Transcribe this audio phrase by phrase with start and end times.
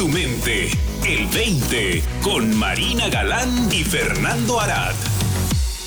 [0.00, 0.68] tu mente.
[1.06, 4.94] El 20 con Marina Galán y Fernando Arad.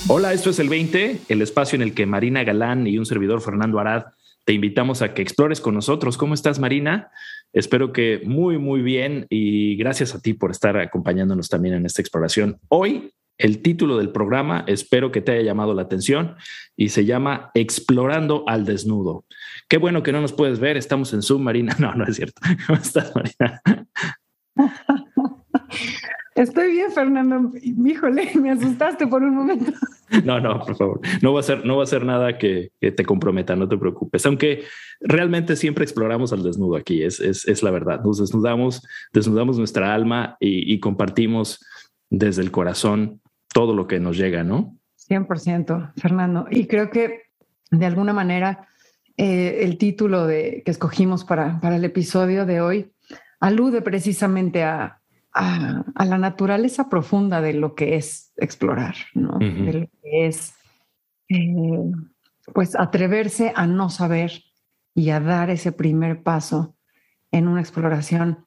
[0.08, 3.42] Hola, esto es el 20, el espacio en el que Marina Galán y un servidor
[3.42, 4.04] Fernando Arad
[4.46, 6.18] te invitamos a que explores con nosotros.
[6.18, 7.10] ¿Cómo estás, Marina?
[7.54, 12.04] Espero que muy, muy bien y gracias a ti por estar acompañándonos también en esta
[12.04, 12.60] exploración.
[12.68, 16.36] Hoy el título del programa, espero que te haya llamado la atención
[16.78, 19.26] y se llama Explorando al desnudo.
[19.74, 21.76] Qué bueno que no nos puedes ver, estamos en Zoom, Marina.
[21.80, 22.40] No, no es cierto.
[22.68, 23.60] ¿Cómo estás, Marina?
[26.36, 27.52] Estoy bien, Fernando.
[27.60, 29.72] Híjole, me asustaste por un momento.
[30.24, 31.02] No, no, por favor.
[31.24, 34.24] No va a ser, no va a ser nada que, te comprometa, no te preocupes.
[34.28, 34.64] Aunque
[35.00, 38.04] realmente siempre exploramos al desnudo aquí, es, es, la verdad.
[38.04, 41.66] Nos desnudamos, desnudamos nuestra alma y compartimos
[42.12, 43.22] desde el corazón
[43.52, 44.78] todo lo que nos llega, ¿no?
[45.10, 46.46] 100%, Fernando.
[46.52, 47.24] Y creo que
[47.72, 48.68] de alguna manera
[49.18, 52.92] eh, el título de, que escogimos para, para el episodio de hoy
[53.40, 55.02] alude precisamente a,
[55.34, 59.38] a, la naturaleza profunda de lo que es explorar, ¿no?
[59.40, 60.54] De lo que es,
[61.30, 61.92] eh,
[62.54, 64.44] pues, atreverse a no saber
[64.96, 66.76] y a dar ese primer paso
[67.32, 68.46] en una exploración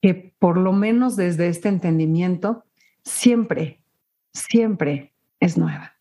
[0.00, 2.64] que por lo menos desde este entendimiento
[3.04, 3.82] siempre
[4.32, 5.92] siempre es nueva.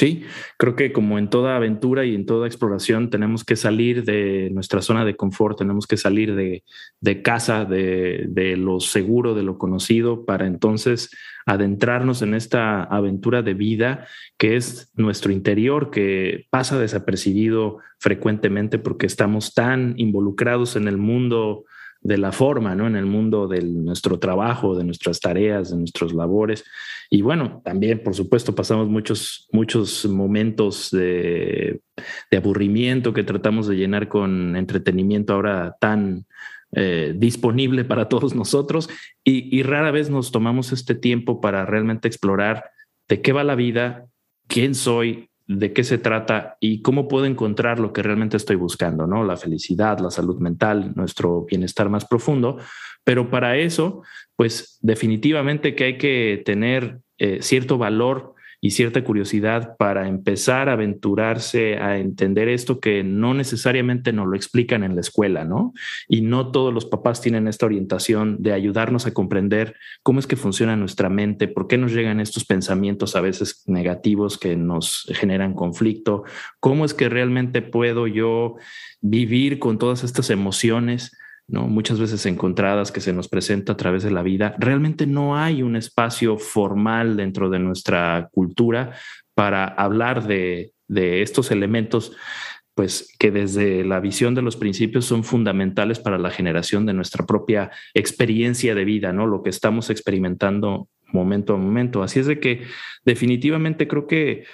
[0.00, 0.22] Sí,
[0.56, 4.80] creo que como en toda aventura y en toda exploración tenemos que salir de nuestra
[4.80, 10.46] zona de confort, tenemos que salir de, casa, de, lo seguro, de lo conocido, para
[10.46, 11.10] entonces
[11.44, 14.06] adentrarnos en esta aventura de vida
[14.38, 21.66] que es nuestro interior, que pasa desapercibido frecuentemente porque estamos tan involucrados en el mundo
[22.02, 22.86] de la forma, ¿no?
[22.86, 26.64] En el mundo de nuestro trabajo, de nuestras tareas, de nuestros labores.
[27.10, 31.80] Y bueno, también, por supuesto, pasamos muchos, muchos momentos de,
[32.34, 36.26] aburrimiento que tratamos de llenar con entretenimiento ahora tan
[36.72, 38.88] eh, disponible para todos nosotros
[39.24, 42.70] y rara vez nos tomamos este tiempo para realmente explorar
[43.08, 44.06] de qué va la vida,
[44.46, 49.08] quién soy, de qué se trata y cómo puedo encontrar lo que realmente estoy buscando,
[49.08, 49.24] ¿no?
[49.24, 52.58] La felicidad, la salud mental, nuestro bienestar más profundo.
[53.02, 54.02] Pero para eso,
[54.36, 60.72] pues definitivamente que hay que tener eh, cierto valor y cierta curiosidad para empezar a
[60.72, 65.72] aventurarse a entender esto que no necesariamente nos lo explican en la escuela, ¿no?
[66.08, 70.36] Y no todos los papás tienen esta orientación de ayudarnos a comprender cómo es que
[70.36, 75.54] funciona nuestra mente, por qué nos llegan estos pensamientos a veces negativos que nos generan
[75.54, 76.24] conflicto,
[76.60, 78.56] cómo es que realmente puedo yo
[79.00, 81.16] vivir con todas estas emociones
[81.50, 85.62] muchas veces encontradas que se nos presenta a través de la vida, realmente no hay
[85.62, 88.92] un espacio formal dentro de nuestra cultura
[89.34, 92.16] para hablar de, estos elementos
[92.74, 97.26] pues que desde la visión de los principios son fundamentales para la generación de nuestra
[97.26, 99.26] propia experiencia de vida, ¿no?
[99.26, 102.02] Lo que estamos experimentando momento a momento.
[102.02, 102.62] Así es de que
[103.04, 104.44] definitivamente creo que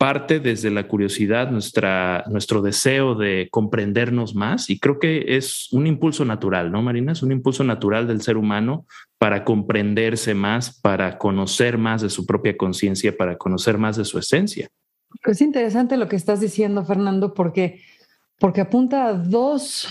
[0.00, 5.86] parte desde la curiosidad, nuestra, nuestro deseo de comprendernos más y creo que es un
[5.86, 7.12] impulso natural, ¿no, Marina?
[7.12, 8.86] Es un impulso natural del ser humano
[9.18, 14.18] para comprenderse más, para conocer más de su propia conciencia, para conocer más de su
[14.18, 14.70] esencia.
[15.22, 17.82] Es interesante lo que estás diciendo, Fernando, porque,
[18.38, 19.86] porque apunta a dos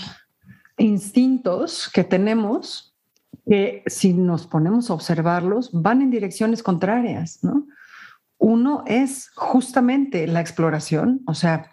[0.76, 2.96] instintos que tenemos
[3.46, 7.68] que si nos ponemos a observarlos van en direcciones contrarias, ¿no?
[8.40, 11.70] Uno es justamente la exploración, o sea,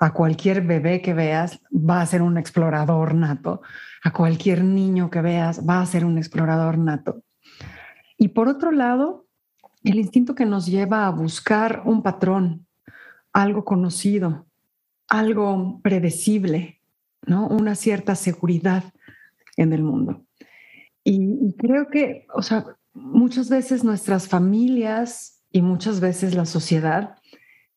[0.00, 3.60] a cualquier bebé que veas va a ser un explorador nato,
[4.02, 7.22] a cualquier niño que veas va a ser un explorador nato.
[8.16, 9.26] Y por otro lado,
[9.84, 12.66] el instinto que nos lleva a buscar un patrón,
[13.34, 14.46] algo conocido,
[15.08, 16.80] algo predecible,
[17.26, 17.46] ¿no?
[17.46, 18.84] Una cierta seguridad
[19.58, 20.24] en el mundo.
[21.04, 27.16] Y, creo que, o sea, muchas veces nuestras familias y muchas veces la sociedad,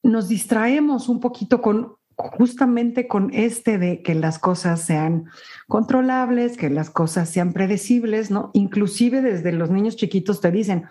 [0.03, 5.27] nos distraemos un poquito con justamente con este de que las cosas sean
[5.69, 8.51] controlables, que las cosas sean predecibles, ¿no?
[8.54, 10.88] Inclusive desde los niños chiquitos te dicen,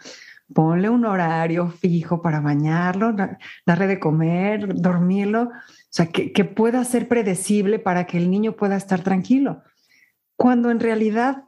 [0.55, 3.15] ponle un horario fijo para bañarlo,
[3.67, 5.51] darle de comer, dormirlo, o
[5.91, 9.63] sea, que, que pueda ser predecible para que el niño pueda estar tranquilo.
[10.37, 11.45] Cuando en realidad,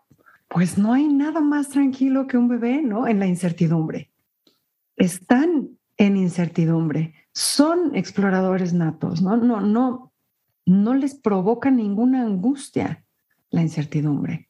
[0.49, 3.09] pues no hay nada más tranquilo que un bebé, ¿no?
[3.09, 4.11] En la incertidumbre
[5.01, 9.37] están en incertidumbre, son exploradores natos, ¿no?
[9.37, 10.13] No, no,
[10.67, 13.05] no les provoca ninguna angustia
[13.51, 14.49] la incertidumbre.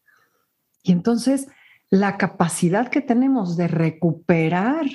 [0.83, 1.49] Y entonces
[1.89, 4.87] la capacidad que tenemos de recuperar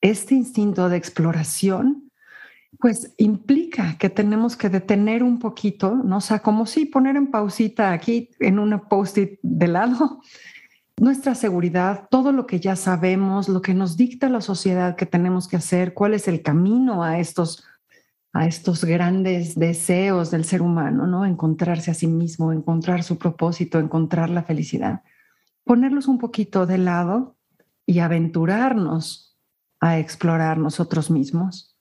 [0.00, 2.10] este instinto de exploración
[2.78, 6.18] pues implica que tenemos que detener un poquito, ¿no?
[6.18, 10.20] O sea, como si poner en pausita aquí en una post-it de lado
[11.00, 15.48] nuestra seguridad, todo lo que ya sabemos, lo que nos dicta la sociedad que tenemos
[15.48, 17.64] que hacer, cuál es el camino a estos
[18.32, 21.26] a estos grandes deseos del ser humano, ¿no?
[21.26, 25.02] Encontrarse a sí mismo, encontrar su propósito, encontrar la felicidad.
[25.64, 27.36] Ponerlos un poquito de lado
[27.86, 29.36] y aventurarnos
[29.80, 31.76] a explorar nosotros mismos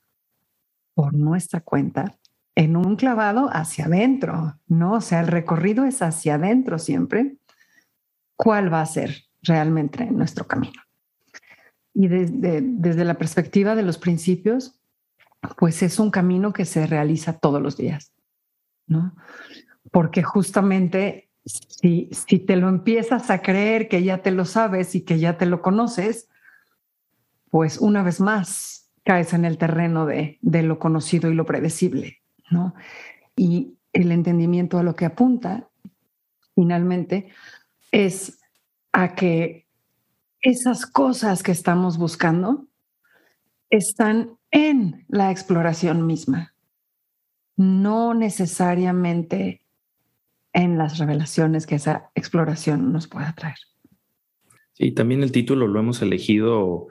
[0.95, 2.17] por nuestra cuenta
[2.55, 4.93] en un clavado hacia adentro, ¿no?
[4.93, 7.38] O sea, el recorrido es hacia adentro siempre.
[8.41, 10.81] ¿Cuál va a ser realmente nuestro camino?
[11.93, 14.79] Y desde, desde la perspectiva de los principios,
[15.57, 18.13] pues es un camino que se realiza todos los días,
[18.87, 19.13] ¿no?
[19.91, 25.01] Porque justamente si, si te lo empiezas a creer que ya te lo sabes y
[25.01, 26.29] que ya te lo conoces,
[27.49, 32.21] pues una vez más caes en el terreno de, de lo conocido y lo predecible,
[32.49, 32.73] ¿no?
[33.35, 35.67] Y el entendimiento a lo que apunta,
[36.55, 37.33] finalmente,
[37.91, 38.39] es
[38.91, 39.65] a que
[40.41, 42.65] esas cosas que estamos buscando
[43.69, 46.53] están en la exploración misma,
[47.55, 49.61] no necesariamente
[50.53, 53.57] en las revelaciones que esa exploración nos pueda traer.
[54.73, 56.87] Sí, también el título lo hemos elegido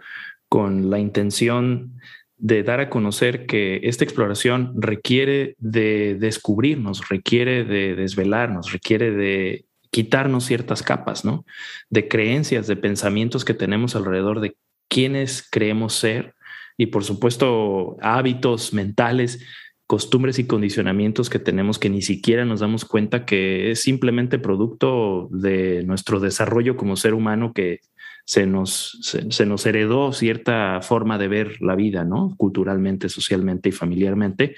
[0.49, 1.99] con la intención
[2.37, 9.65] de dar a conocer que esta exploración requiere de descubrirnos, requiere de desvelarnos, requiere de
[9.91, 11.45] quitarnos ciertas capas, ¿no?
[11.91, 14.57] De creencias, de pensamientos que tenemos alrededor de
[14.89, 16.35] quiénes creemos ser
[16.77, 19.45] y por supuesto hábitos mentales,
[19.87, 25.29] costumbres y condicionamientos que tenemos que ni siquiera nos damos cuenta que es simplemente producto
[25.31, 27.81] de nuestro desarrollo como ser humano que
[28.27, 32.35] se nos, se, nos heredó cierta forma de ver la vida, ¿no?
[32.37, 34.55] Culturalmente, socialmente y familiarmente.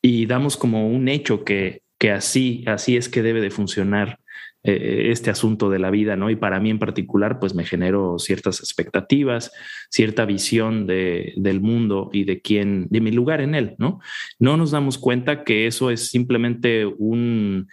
[0.00, 4.19] Y damos como un hecho que, que así, así es que debe de funcionar
[4.62, 6.28] eh, este asunto de la vida, ¿no?
[6.28, 9.52] Y para mí en particular, pues me generó ciertas expectativas,
[9.88, 14.00] cierta visión de, del mundo y de quién, de mi lugar en él, ¿no?
[14.38, 17.68] No nos damos cuenta que eso es simplemente un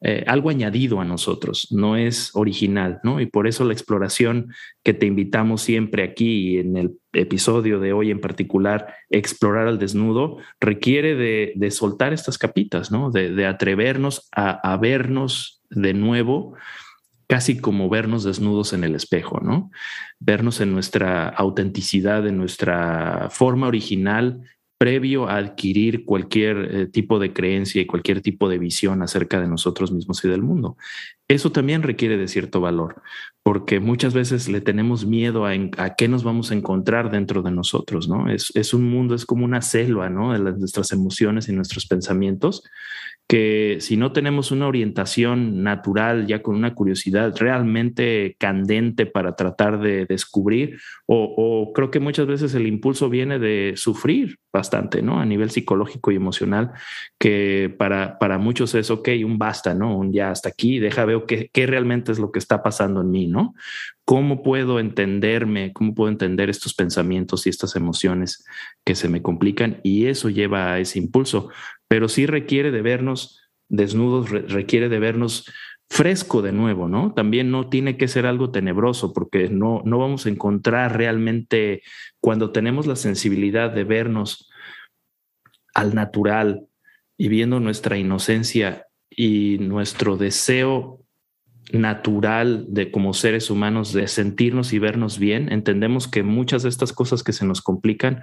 [0.00, 3.20] eh, algo añadido a nosotros, no es original, ¿no?
[3.20, 4.52] Y por eso la exploración
[4.82, 10.38] que te invitamos siempre aquí en el episodio de hoy en particular, explorar al desnudo,
[10.60, 13.10] requiere de, soltar estas capitas, ¿no?
[13.10, 16.54] De, atrevernos a, vernos de nuevo,
[17.26, 19.70] casi como vernos desnudos en el espejo, ¿no?
[20.20, 24.42] Vernos en nuestra autenticidad, en nuestra forma original,
[24.78, 29.48] previo a adquirir cualquier eh, tipo de creencia y cualquier tipo de visión acerca de
[29.48, 30.76] nosotros mismos y del mundo.
[31.26, 33.02] Eso también requiere de cierto valor,
[33.42, 38.08] porque muchas veces le tenemos miedo a, qué nos vamos a encontrar dentro de nosotros,
[38.08, 38.28] ¿no?
[38.30, 40.32] Es, es un mundo, es como una selva, ¿no?
[40.32, 42.62] De nuestras emociones y nuestros pensamientos
[43.26, 49.80] que si no tenemos una orientación natural, ya con una curiosidad realmente candente para tratar
[49.80, 55.20] de descubrir, o, creo que muchas veces el impulso viene de sufrir bastante, ¿no?
[55.20, 56.72] A nivel psicológico y emocional,
[57.18, 59.96] que para, para muchos es, ok, un basta, ¿no?
[59.96, 63.54] Un ya hasta aquí, deja qué realmente es lo que está pasando en mí, ¿no?
[64.04, 65.72] ¿Cómo puedo entenderme?
[65.72, 68.44] ¿Cómo puedo entender estos pensamientos y estas emociones
[68.84, 69.80] que se me complican?
[69.82, 71.50] Y eso lleva a ese impulso
[71.94, 75.50] pero sí requiere de vernos desnudos, requiere de vernos
[75.88, 77.12] fresco de nuevo, ¿no?
[77.14, 81.82] También no tiene que ser algo tenebroso porque no, no vamos a encontrar realmente
[82.20, 84.50] cuando tenemos la sensibilidad de vernos
[85.72, 86.66] al natural
[87.16, 91.03] y viendo nuestra inocencia y nuestro deseo
[91.72, 96.92] natural de como seres humanos de sentirnos y vernos bien, entendemos que muchas de estas
[96.92, 98.22] cosas que se nos complican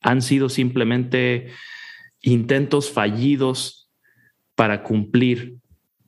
[0.00, 1.48] han sido simplemente
[2.20, 3.90] intentos fallidos
[4.54, 5.56] para cumplir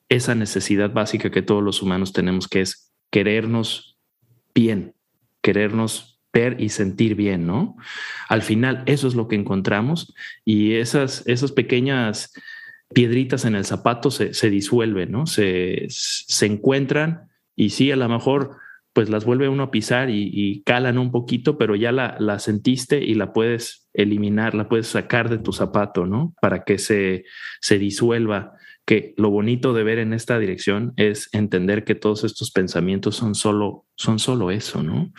[0.08, 3.98] esa necesidad básica que todos los humanos tenemos, que es querernos
[4.54, 4.94] bien,
[5.42, 7.76] querernos ver y sentir bien, ¿no?
[8.28, 10.14] Al final, eso es lo que encontramos
[10.44, 12.32] y esas, esas pequeñas
[12.94, 15.26] piedritas en el zapato se, se disuelven, ¿no?
[15.26, 18.56] Se, se encuentran y sí, a lo mejor
[18.94, 23.02] pues las vuelve uno a pisar y, calan un poquito, pero ya la, la, sentiste
[23.02, 26.32] y la puedes eliminar, la puedes sacar de tu zapato, ¿no?
[26.40, 27.24] Para que se,
[27.60, 28.52] se disuelva.
[28.86, 33.34] Que lo bonito de ver en esta dirección es entender que todos estos pensamientos son
[33.34, 35.12] solo, son solo eso, ¿no?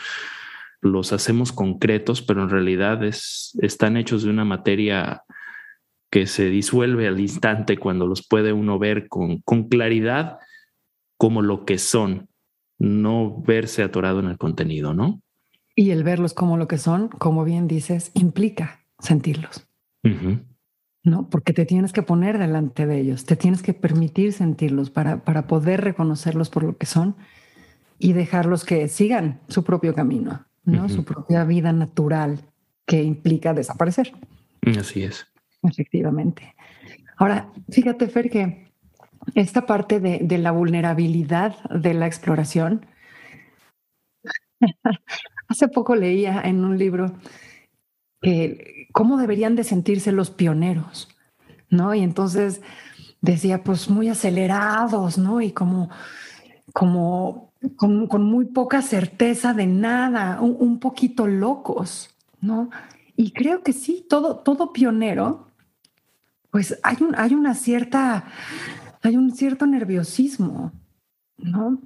[0.79, 5.23] Los hacemos concretos, pero en realidad es, están hechos de una materia
[6.09, 10.37] que se disuelve al instante cuando los puede uno ver con, con claridad
[11.17, 12.29] como lo que son,
[12.77, 15.21] no verse atorado en el contenido, ¿no?
[15.75, 19.67] Y el verlos como lo que son, como bien dices, implica sentirlos.
[21.03, 21.29] ¿no?
[21.29, 25.47] Porque te tienes que poner delante de ellos, te tienes que permitir sentirlos para, para
[25.47, 27.15] poder reconocerlos por lo que son
[27.99, 30.89] y dejarlos que sigan su propio camino, ¿no?
[30.89, 32.39] Su propia vida natural
[32.85, 34.13] que implica desaparecer.
[34.77, 35.27] Así es.
[35.67, 36.55] Efectivamente.
[37.17, 38.71] Ahora, fíjate, Fer, que
[39.33, 42.85] esta parte de, de la vulnerabilidad de la exploración,
[45.47, 47.13] hace poco leía en un libro
[48.21, 51.09] que cómo deberían de sentirse los pioneros,
[51.69, 51.93] ¿no?
[51.93, 52.61] Y entonces
[53.21, 55.41] decía, pues muy acelerados, ¿no?
[55.41, 55.89] Y como,
[56.73, 62.69] como con, muy poca certeza de nada, un, poquito locos, ¿no?
[63.15, 65.47] Y creo que sí, todo, todo pionero,
[66.55, 68.31] pues hay, un, hay una cierta,
[69.01, 70.71] hay un cierto nerviosismo,
[71.35, 71.81] ¿no?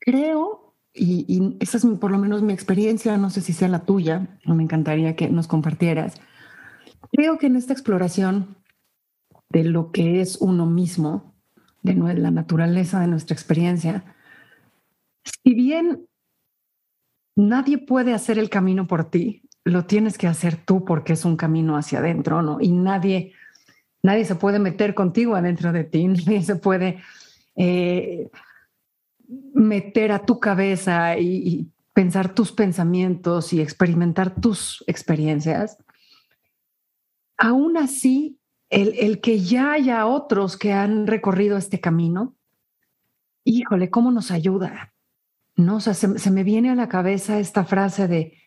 [0.00, 4.40] Creo y, esa es por lo menos mi experiencia, no sé si sea la tuya,
[4.46, 6.18] me encantaría que nos compartieras.
[7.12, 8.56] Creo que en esta exploración
[9.50, 11.34] de lo que es uno mismo,
[11.82, 14.16] de la naturaleza de nuestra experiencia,
[15.22, 16.08] si bien
[17.36, 21.36] nadie puede hacer el camino por ti, lo tienes que hacer tú porque es un
[21.36, 22.60] camino hacia adentro, ¿no?
[22.60, 23.32] Y nadie,
[24.02, 27.02] nadie se puede meter contigo adentro de ti, nadie se puede
[27.56, 28.30] eh,
[29.54, 35.78] meter a tu cabeza y, pensar tus pensamientos y experimentar tus experiencias,
[37.38, 42.34] aún así, el, que ya haya otros que han recorrido este camino,
[43.44, 44.92] híjole, ¿cómo nos ayuda?
[45.54, 48.43] No, o sea, se, se me viene a la cabeza esta frase de,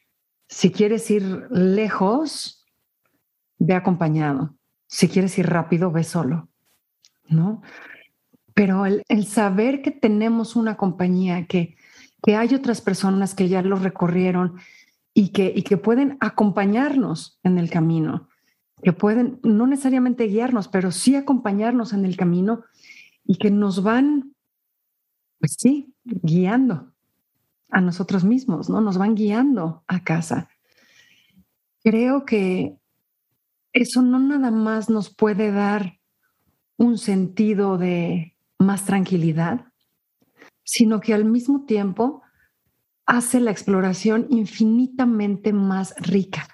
[0.47, 2.65] si quieres ir lejos,
[3.59, 4.55] ve acompañado.
[4.87, 6.49] Si quieres ir rápido, ve solo.
[7.29, 7.61] ¿No?
[8.57, 11.77] pero el, saber que tenemos una compañía, que,
[12.23, 14.55] que hay otras personas que ya lo recorrieron
[15.13, 18.29] y que, y que pueden acompañarnos en el camino,
[18.81, 22.63] que pueden no necesariamente guiarnos, pero sí acompañarnos en el camino
[23.25, 24.33] y que nos van,
[25.37, 26.93] pues sí, guiando
[27.69, 28.81] a nosotros mismos, ¿no?
[28.81, 30.49] Nos van guiando a casa.
[31.83, 32.77] Creo que
[33.73, 35.99] eso no nada más nos puede dar
[36.77, 39.65] un sentido de, más tranquilidad,
[40.63, 42.23] sino que al mismo tiempo
[43.05, 46.47] hace la exploración infinitamente más rica.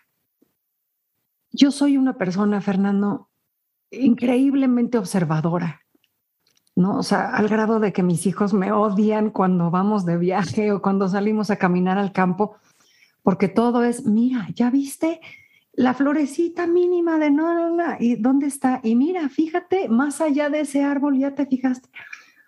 [1.51, 3.29] Yo soy una persona, Fernando,
[3.91, 5.81] increíblemente observadora,
[6.75, 6.97] ¿no?
[6.97, 10.81] O sea, al grado de que mis hijos me odian cuando vamos de viaje o
[10.81, 12.55] cuando salimos a caminar al campo,
[13.21, 15.21] porque todo es, mira, ¿ya viste?
[15.73, 18.79] la florecita mínima de no, no, no, ¿y dónde está?
[18.83, 21.89] Y mira, fíjate, más allá de ese árbol ya te fijaste.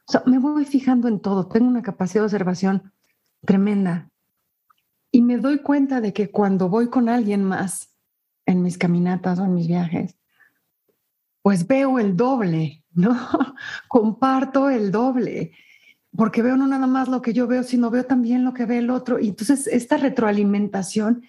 [0.08, 2.94] O sea, me voy fijando en todo, tengo una capacidad de observación
[3.44, 4.10] tremenda.
[5.12, 7.96] Y me doy cuenta de que cuando voy con alguien más
[8.46, 10.16] en mis caminatas o en mis viajes,
[11.42, 13.16] pues veo el doble, ¿no?
[13.88, 15.52] Comparto el doble,
[16.16, 18.80] porque veo no nada más lo que yo veo, sino veo también lo que ve
[18.80, 19.20] el otro.
[19.20, 21.24] Y entonces esta retroalimentación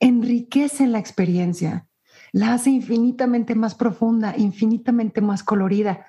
[0.00, 1.86] enriquece la experiencia,
[2.32, 6.06] la hace infinitamente más profunda, infinitamente más colorida,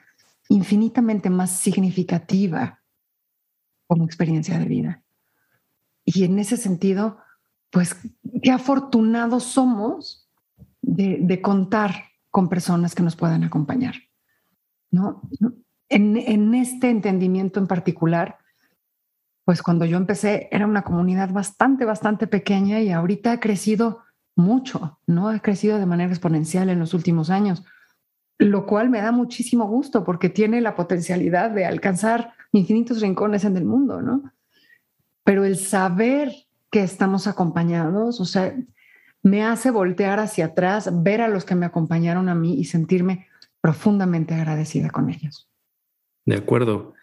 [0.50, 2.82] infinitamente más significativa
[3.88, 5.04] como experiencia de vida.
[6.04, 7.18] Y en ese sentido,
[7.72, 7.96] pues
[8.44, 10.30] qué afortunados somos
[10.82, 13.96] de, contar con personas que nos puedan acompañar.
[14.92, 15.22] ¿No?
[15.90, 18.38] En, en este entendimiento en particular,
[19.46, 24.04] pues cuando yo empecé era una comunidad bastante, bastante pequeña y ahorita ha crecido
[24.36, 25.30] mucho, ¿no?
[25.30, 27.64] Ha crecido de manera exponencial en los últimos años,
[28.38, 33.56] lo cual me da muchísimo gusto porque tiene la potencialidad de alcanzar infinitos rincones en
[33.56, 34.34] el mundo, ¿no?
[35.24, 36.34] Pero el saber
[36.72, 38.54] que estamos acompañados, o sea,
[39.24, 43.28] me hace voltear hacia atrás, ver a los que me acompañaron a mí y sentirme
[43.66, 45.50] profundamente agradecida con ellos.
[46.24, 46.94] De acuerdo.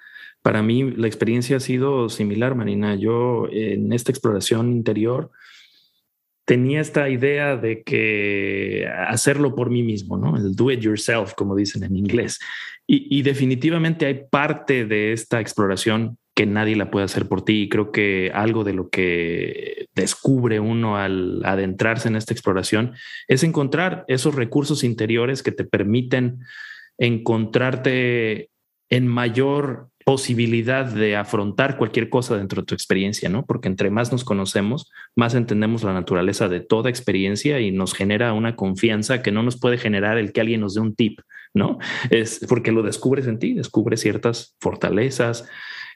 [0.43, 2.95] Para mí la experiencia ha sido similar, Marina.
[2.95, 5.33] Yo en esta exploración interior
[6.45, 10.37] tenía esta idea de que hacerlo por mí mismo, ¿no?
[10.37, 12.39] El do it yourself, como dicen en inglés.
[12.87, 17.63] Y, definitivamente hay parte de esta exploración que nadie la puede hacer por ti.
[17.63, 22.95] Y creo que algo de lo que descubre uno al adentrarse en esta exploración
[23.29, 26.41] es encontrar esos recursos interiores que te permiten
[26.99, 28.51] encontrarte
[28.89, 33.45] en mayor posibilidad de afrontar cualquier cosa dentro de tu experiencia, ¿no?
[33.47, 38.33] Porque entre más nos conocemos, más entendemos la naturaleza de toda experiencia y nos genera
[38.33, 41.21] una confianza que no nos puede generar el que alguien nos dé un tip,
[41.55, 41.79] ¿no?
[42.11, 45.49] Es porque lo descubres en ti, descubres ciertas fortalezas,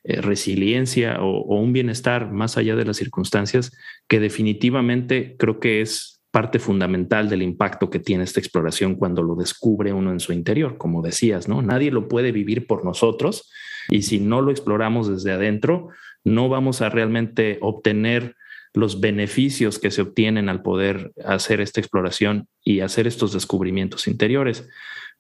[0.08, 6.22] eh, resiliencia o, un bienestar más allá de las circunstancias que definitivamente creo que es
[6.30, 10.78] parte fundamental del impacto que tiene esta exploración cuando lo descubre uno en su interior,
[10.78, 11.60] como decías, ¿no?
[11.60, 13.50] Nadie lo puede vivir por nosotros
[13.90, 15.88] y si no lo exploramos desde adentro,
[16.22, 18.36] no vamos a realmente obtener
[18.74, 24.68] los beneficios que se obtienen al poder hacer esta exploración y hacer estos descubrimientos interiores.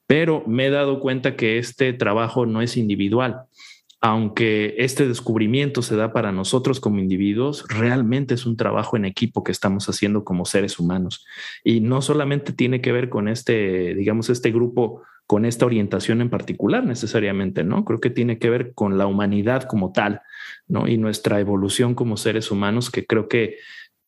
[0.06, 3.46] Pero me he dado cuenta que este trabajo no es individual.
[4.00, 9.42] Aunque este descubrimiento se da para nosotros como individuos, realmente es un trabajo en equipo
[9.42, 11.24] que estamos haciendo como seres humanos.
[11.64, 16.30] Y no solamente tiene que ver con este, digamos, este grupo con esta orientación en
[16.30, 17.84] particular necesariamente, ¿no?
[17.84, 20.22] Creo que tiene que ver con la humanidad como tal,
[20.68, 20.86] ¿no?
[20.86, 23.56] Y nuestra evolución como seres humanos, que creo que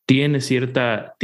[0.05, 1.15] tiene cierta,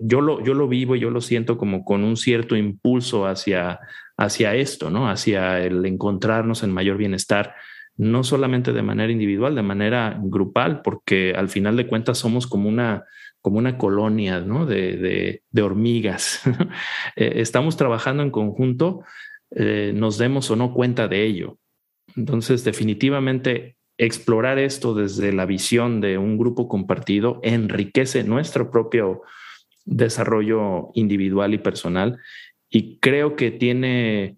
[0.00, 3.78] yo, lo, yo lo vivo yo lo siento como con un cierto impulso hacia,
[4.16, 5.08] hacia esto, ¿no?
[5.08, 7.54] Hacia el encontrarnos en mayor bienestar,
[8.00, 12.66] no solamente de manera individual, de manera grupal, porque al final de cuentas somos como
[12.66, 13.04] una,
[13.42, 14.64] como una colonia ¿no?
[14.64, 16.40] de, de, hormigas.
[17.16, 19.02] Eh, estamos trabajando en conjunto,
[19.50, 21.58] eh, nos demos o no cuenta de ello.
[22.16, 29.22] Entonces, definitivamente, explorar esto desde la visión de un grupo compartido enriquece nuestro propio
[29.84, 32.18] desarrollo individual y personal
[32.70, 34.36] y creo que tiene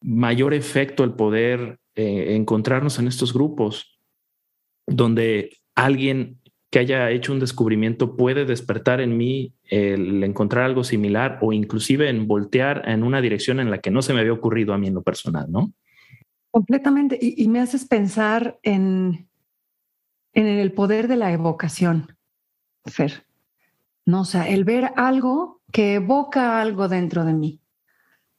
[0.00, 3.98] mayor efecto el poder eh, encontrarnos en estos grupos
[4.86, 11.38] donde alguien que haya hecho un descubrimiento puede despertar en mí el encontrar algo similar
[11.40, 14.74] o inclusive en voltear en una dirección en la que no se me había ocurrido
[14.74, 15.72] a mí en lo personal, ¿no?
[16.50, 17.18] Completamente.
[17.20, 19.28] Y, me haces pensar en,
[20.32, 22.16] en el poder de la evocación,
[22.86, 23.24] Fer.
[24.06, 27.60] No, o sea, el ver algo que evoca algo dentro de mí.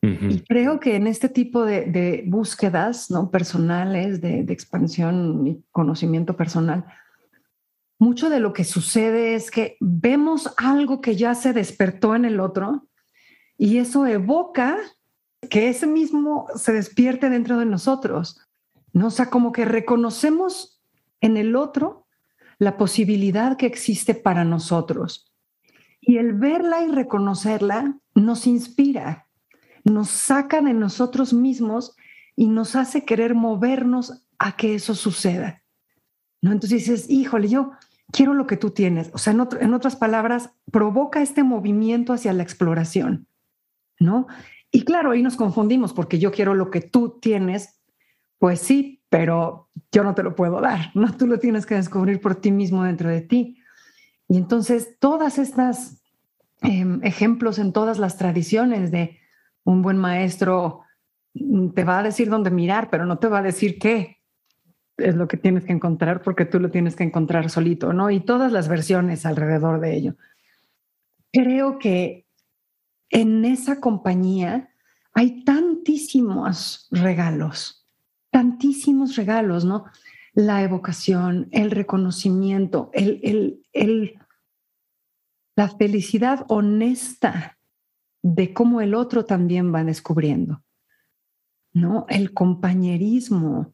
[0.02, 3.30] Y creo que en este tipo de, búsquedas ¿no?
[3.32, 6.86] personales, de, de expansión y conocimiento personal,
[8.00, 12.40] mucho de lo que sucede es que vemos algo que ya se despertó en el
[12.40, 12.88] otro
[13.58, 14.78] y eso evoca
[15.50, 18.40] que ese mismo se despierte dentro de nosotros.
[18.94, 19.08] ¿no?
[19.08, 20.82] O sea, como que reconocemos
[21.22, 22.08] en el otro
[22.60, 25.32] la posibilidad que existe para nosotros.
[26.02, 29.27] Y el verla y reconocerla nos inspira,
[29.88, 31.96] nos saca de nosotros mismos
[32.36, 35.64] y nos hace querer movernos a que eso suceda.
[36.42, 36.52] ¿No?
[36.52, 37.72] Entonces dices, híjole, yo
[38.12, 39.10] quiero lo que tú tienes.
[39.14, 43.28] O sea, en, otras palabras, provoca este movimiento hacia la exploración,
[44.00, 44.28] ¿no?
[44.72, 47.82] Y claro, ahí nos confundimos porque yo quiero lo que tú tienes,
[48.38, 51.16] pues sí, pero yo no te lo puedo dar, ¿no?
[51.16, 53.58] Tú lo tienes que descubrir por ti mismo dentro de ti.
[54.28, 56.04] Y entonces, todas estas
[56.62, 59.20] em, ejemplos en todas las tradiciones de
[59.68, 60.82] un buen maestro
[61.34, 64.22] mm, te va a decir dónde mirar, pero no te va a decir qué,
[64.98, 68.10] es lo que tienes que encontrar porque tú lo tienes que encontrar solito, ¿no?
[68.10, 70.16] Y todas las versiones alrededor de ello.
[71.32, 72.26] Creo que
[73.10, 74.74] en esa compañía
[75.14, 77.86] hay tantísimos regalos,
[78.32, 79.86] tantísimos regalos, ¿no?
[80.34, 84.20] La evocación, el reconocimiento, el, el, el,
[85.56, 87.57] la felicidad honesta
[88.34, 90.62] de cómo el otro también va descubriendo,
[91.74, 92.06] ¿no?
[92.10, 93.74] El compañerismo,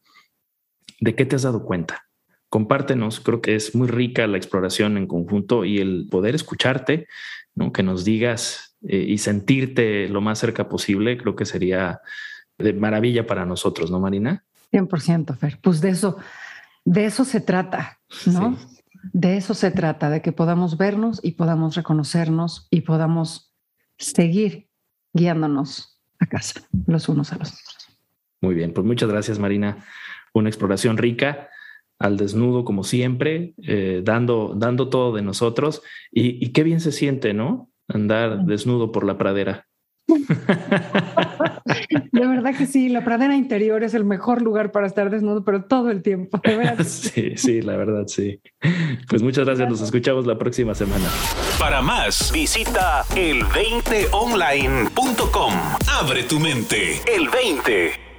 [1.00, 2.06] ¿De qué te has dado cuenta?
[2.48, 7.08] Compártenos, creo que es muy rica la exploración en conjunto y el poder escucharte,
[7.56, 7.74] ¿no?
[7.74, 12.02] que nos digas eh, y sentirte lo más cerca posible, creo que sería
[12.60, 14.44] de maravilla para nosotros, ¿no, Marina?
[14.72, 15.60] 100%, Fer.
[15.60, 16.18] Pues de eso,
[16.86, 18.58] de eso se trata, ¿no?
[19.12, 23.51] De eso se trata, de que podamos vernos y podamos reconocernos y podamos
[24.02, 24.68] seguir
[25.14, 27.98] guiándonos a casa los unos a los otros.
[28.42, 29.86] Muy bien, pues muchas gracias Marina.
[30.34, 31.50] Una exploración rica
[32.00, 36.92] al desnudo como siempre, eh, dando, dando todo de nosotros y, y, qué bien se
[36.92, 37.70] siente, ¿no?
[37.88, 39.68] Andar desnudo por la pradera.
[41.66, 45.66] De verdad que sí, la pradera interior es el mejor lugar para estar desnudo, pero
[45.66, 46.40] todo el tiempo.
[46.84, 48.40] Sí, sí, la verdad, sí.
[49.10, 51.06] Pues muchas gracias, nos escuchamos la próxima semana.
[51.60, 55.54] Para más, visita el20online.com.
[55.88, 58.11] Abre tu mente, el 20.